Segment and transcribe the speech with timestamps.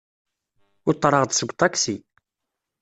[0.89, 1.97] Uṭreɣ-d seg uṭaksi.